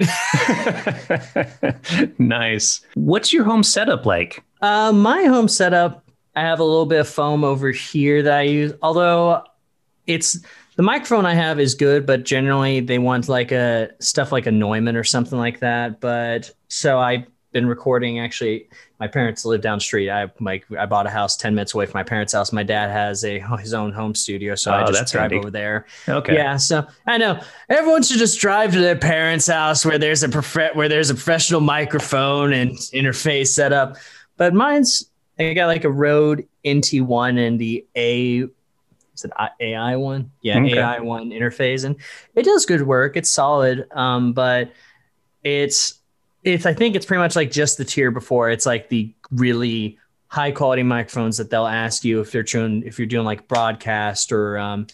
[2.19, 2.81] nice.
[2.93, 4.43] What's your home setup like?
[4.61, 6.05] Uh, my home setup,
[6.35, 8.71] I have a little bit of foam over here that I use.
[8.83, 9.43] Although
[10.05, 10.39] it's
[10.75, 14.51] the microphone I have is good, but generally they want like a stuff like a
[14.51, 15.99] Neumann or something like that.
[15.99, 18.67] But so I've been recording actually
[18.99, 20.09] my parents live down the street.
[20.09, 22.51] I like I bought a house ten minutes away from my parents' house.
[22.51, 25.37] My dad has a his own home studio, so oh, I just drive handy.
[25.37, 25.85] over there.
[26.07, 26.35] Okay.
[26.35, 26.57] Yeah.
[26.57, 30.75] So I know everyone should just drive to their parents' house where there's a prof-
[30.75, 33.97] where there's a professional microphone and interface set up.
[34.37, 35.09] But mine's
[35.39, 38.47] I got like a Rode NT one and the A
[39.15, 40.31] is it AI one?
[40.41, 40.79] Yeah, okay.
[40.79, 41.95] AI one interface, and
[42.35, 43.17] it does good work.
[43.17, 44.71] It's solid, um, but
[45.43, 45.98] it's
[46.43, 48.49] it's I think it's pretty much like just the tier before.
[48.49, 49.97] It's like the really
[50.27, 54.31] high quality microphones that they'll ask you if they're doing if you're doing like broadcast
[54.31, 54.87] or um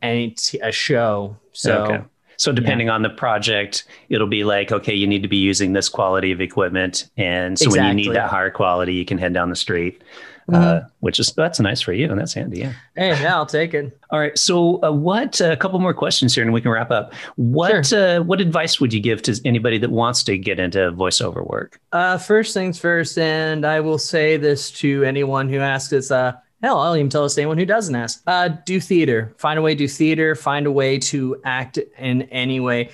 [0.00, 1.36] any t- a show.
[1.52, 2.04] So okay.
[2.38, 2.94] So depending yeah.
[2.94, 6.40] on the project, it'll be like, okay, you need to be using this quality of
[6.40, 7.88] equipment, and so exactly.
[7.88, 10.02] when you need that higher quality, you can head down the street.
[10.48, 10.64] Uh, mm-hmm.
[10.64, 12.60] uh, which is that's nice for you and that's handy.
[12.60, 12.72] Yeah.
[12.96, 13.96] Hey, yeah, I'll take it.
[14.10, 14.36] All right.
[14.36, 15.40] So, uh, what?
[15.40, 17.14] A uh, couple more questions here, and we can wrap up.
[17.36, 18.18] What sure.
[18.18, 21.80] Uh, what advice would you give to anybody that wants to get into voiceover work?
[21.92, 26.10] Uh, first things first, and I will say this to anyone who asks us.
[26.10, 28.22] Uh, hell, I'll even tell this to anyone who doesn't ask.
[28.26, 29.34] Uh, do theater.
[29.38, 30.34] Find a way to do theater.
[30.34, 32.90] Find a way to act in any way.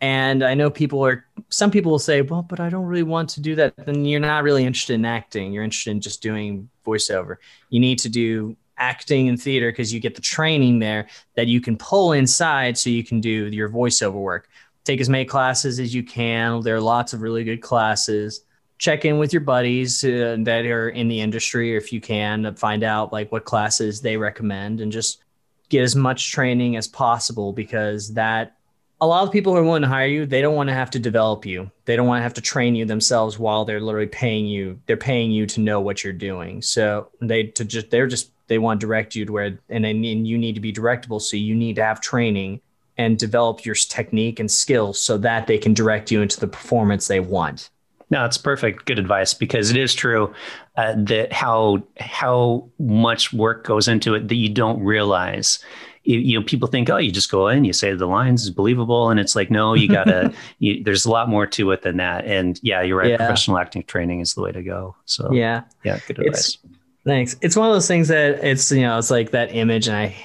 [0.00, 3.30] And I know people are, some people will say, well, but I don't really want
[3.30, 3.74] to do that.
[3.84, 5.52] Then you're not really interested in acting.
[5.52, 7.36] You're interested in just doing voiceover.
[7.70, 11.60] You need to do acting and theater because you get the training there that you
[11.60, 14.48] can pull inside so you can do your voiceover work.
[14.84, 16.60] Take as many classes as you can.
[16.62, 18.44] There are lots of really good classes.
[18.78, 22.54] Check in with your buddies uh, that are in the industry, or if you can,
[22.54, 25.24] find out like what classes they recommend and just
[25.68, 28.57] get as much training as possible because that
[29.00, 30.90] a lot of people who are willing to hire you, they don't want to have
[30.90, 31.70] to develop you.
[31.84, 34.80] They don't want to have to train you themselves while they're literally paying you.
[34.86, 36.62] They're paying you to know what you're doing.
[36.62, 40.02] So they to just they're just they want to direct you to where and then
[40.02, 41.20] you need to be directable.
[41.22, 42.60] So you need to have training
[42.96, 47.06] and develop your technique and skills so that they can direct you into the performance
[47.06, 47.70] they want.
[48.10, 48.86] No, it's perfect.
[48.86, 50.34] Good advice because it is true
[50.76, 55.60] uh, that how how much work goes into it that you don't realize
[56.08, 58.50] you, you, know people think oh you just go in you say the lines is
[58.50, 61.98] believable and it's like no you gotta you, there's a lot more to it than
[61.98, 62.24] that.
[62.24, 63.18] And yeah you're right yeah.
[63.18, 64.96] professional acting training is the way to go.
[65.04, 65.64] So yeah.
[65.84, 66.54] yeah good advice.
[66.54, 66.58] it's,
[67.04, 67.36] thanks.
[67.42, 70.16] It's one of those things that it's you know it's like that image and i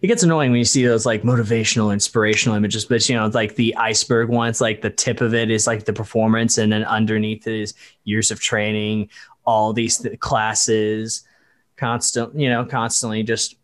[0.00, 3.54] it gets annoying when you see those like motivational inspirational images but you know like
[3.56, 6.84] the iceberg one it's like the tip of it is like the performance and then
[6.84, 9.10] underneath it is years of training
[9.44, 11.22] all these th- classes
[11.76, 13.56] constant you know constantly just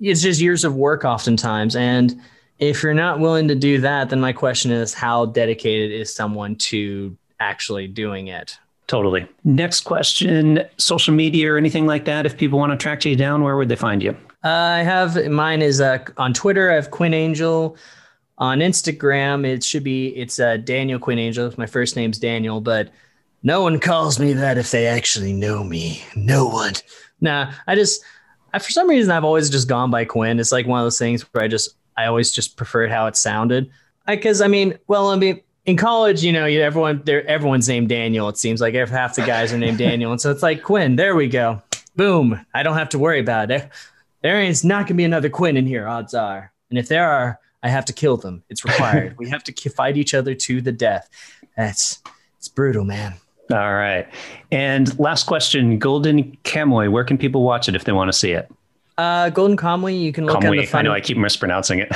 [0.00, 1.76] it's just years of work oftentimes.
[1.76, 2.20] And
[2.58, 6.56] if you're not willing to do that, then my question is how dedicated is someone
[6.56, 8.58] to actually doing it?
[8.86, 9.26] Totally.
[9.44, 12.24] Next question social media or anything like that.
[12.24, 14.16] If people want to track you down, where would they find you?
[14.44, 16.70] Uh, I have mine is uh, on Twitter.
[16.70, 17.76] I have Quinn Angell.
[18.38, 21.52] On Instagram, it should be it's uh, Daniel Quinn Angell.
[21.56, 22.90] My first name's Daniel, but
[23.42, 26.02] no one calls me that if they actually know me.
[26.14, 26.74] No one.
[27.20, 28.04] Nah, I just
[28.58, 30.38] for some reason, I've always just gone by Quinn.
[30.38, 33.16] It's like one of those things where I just, I always just preferred how it
[33.16, 33.70] sounded.
[34.06, 37.68] Because I, I, mean, well, I mean, in college, you know, you everyone, there, everyone's
[37.68, 38.28] named Daniel.
[38.28, 40.96] It seems like half the guys are named Daniel, and so it's like Quinn.
[40.96, 41.60] There we go.
[41.96, 42.40] Boom.
[42.54, 43.68] I don't have to worry about it.
[44.22, 45.88] There is not gonna be another Quinn in here.
[45.88, 48.44] Odds are, and if there are, I have to kill them.
[48.48, 49.16] It's required.
[49.18, 51.08] we have to fight each other to the death.
[51.56, 52.02] That's
[52.38, 53.14] it's brutal, man.
[53.50, 54.06] All right.
[54.50, 58.32] And last question Golden Kamuy, where can people watch it if they want to see
[58.32, 58.50] it?
[58.98, 60.50] Uh, Golden Kamuy, you can look Kamuy.
[60.50, 61.92] on the I know I keep mispronouncing it.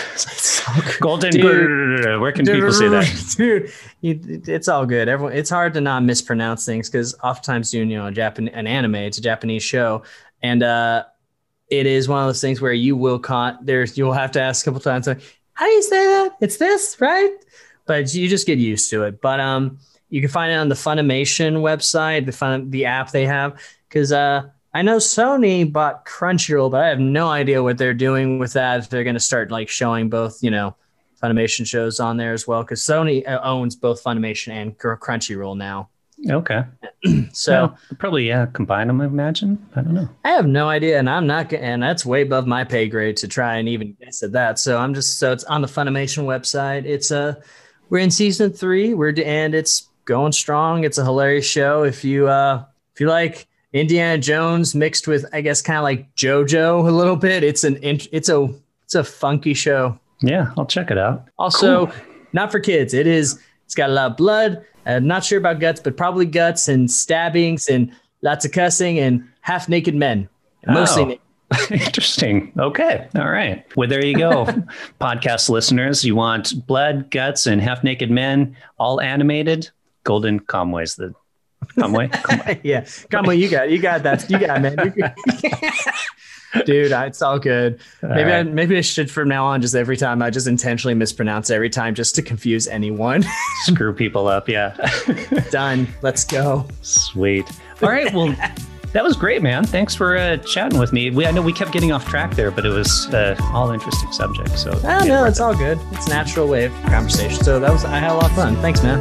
[1.01, 2.21] Golden, Dude.
[2.21, 3.35] where can people see that?
[3.37, 3.73] Dude,
[4.03, 5.09] you, it's all good.
[5.09, 8.67] Everyone, it's hard to not mispronounce things because oftentimes doing you know a Japan an
[8.67, 10.03] anime, it's a Japanese show,
[10.43, 11.05] and uh,
[11.71, 14.67] it is one of those things where you will con there's you'll have to ask
[14.67, 15.23] a couple times like,
[15.55, 16.37] how do you say that?
[16.43, 17.31] It's this, right?
[17.87, 19.23] But you just get used to it.
[19.23, 19.79] But um,
[20.11, 24.13] you can find it on the Funimation website, the fun the app they have, because
[24.13, 24.49] uh.
[24.73, 28.79] I know Sony bought Crunchyroll, but I have no idea what they're doing with that.
[28.79, 30.77] If they're going to start like showing both, you know,
[31.21, 35.89] Funimation shows on there as well, because Sony uh, owns both Funimation and Crunchyroll now.
[36.29, 36.65] Okay.
[37.33, 39.67] So Well, probably, yeah, combine them, I imagine.
[39.75, 40.09] I don't know.
[40.23, 43.29] I have no idea, and I'm not, and that's way above my pay grade to
[43.29, 44.59] try and even guess at that.
[44.59, 46.85] So I'm just, so it's on the Funimation website.
[46.85, 47.41] It's a,
[47.89, 48.93] we're in season three.
[48.93, 50.85] We're and it's going strong.
[50.85, 51.83] It's a hilarious show.
[51.85, 56.15] If you, uh, if you like Indiana Jones mixed with, I guess, kind of like
[56.17, 58.49] JoJo a little bit, it's an, int- it's a,
[58.85, 59.99] it's a funky show.
[60.23, 61.27] Yeah, I'll check it out.
[61.39, 61.95] Also, Cool.
[62.33, 62.93] not for kids.
[62.95, 63.39] It is.
[63.65, 64.65] It's got a lot of blood.
[64.87, 67.93] Uh, not sure about guts, but probably guts and stabbings and
[68.23, 70.29] lots of cussing and half naked men.
[70.67, 71.03] Mostly.
[71.03, 71.07] Oh.
[71.07, 71.21] naked.
[71.87, 72.53] Interesting.
[72.59, 73.09] Okay.
[73.17, 73.65] All right.
[73.77, 74.45] Well, there you go.
[75.01, 79.71] Podcast listeners, you want blood, guts, and half naked men, all animated?
[80.05, 81.15] Golden Conway's the
[81.79, 82.09] Conway.
[82.09, 82.61] Conway.
[82.65, 85.15] yeah, come on, you got, you got that, you got, it, man.
[86.67, 87.81] Dude, I- it's all good.
[88.03, 89.63] Maybe, I, maybe I should from now on.
[89.63, 93.25] Just every time, I just intentionally mispronounce every time, just to confuse anyone.
[93.67, 94.49] Screw people up.
[94.49, 94.75] Yeah.
[95.51, 95.87] Done.
[96.03, 96.67] Let's go.
[96.83, 97.47] Sweet.
[97.83, 98.13] All right.
[98.13, 98.35] Well,
[98.93, 99.65] that was great, man.
[99.65, 101.11] Thanks for uh, chatting with me.
[101.11, 104.11] We, I know we kept getting off track there, but it was uh, all interesting
[104.11, 104.61] subjects.
[104.65, 105.79] So Oh no, it's all good.
[105.93, 107.45] It's a natural wave conversation.
[107.45, 108.57] So that was I had a lot of fun.
[108.57, 108.99] Thanks, man.